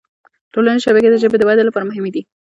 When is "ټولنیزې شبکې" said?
0.53-1.09